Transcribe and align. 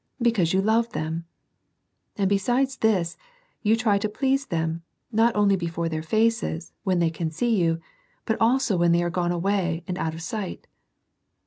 Because 0.19 0.51
you 0.51 0.63
love 0.63 0.93
them. 0.93 1.25
And 2.17 2.27
besides 2.27 2.77
this, 2.77 3.17
you 3.61 3.75
try 3.75 3.99
to 3.99 4.09
please 4.09 4.47
them, 4.47 4.81
not 5.11 5.35
only 5.35 5.55
before 5.55 5.89
their 5.89 6.01
faces, 6.01 6.73
when 6.83 6.97
they 6.97 7.11
can 7.11 7.29
see 7.29 7.55
you, 7.55 7.79
but 8.25 8.41
also 8.41 8.77
when 8.77 8.93
they 8.93 9.03
are 9.03 9.11
gone 9.11 9.31
away, 9.31 9.83
and 9.87 9.99
out 9.99 10.15
of 10.15 10.23
sight. 10.23 10.65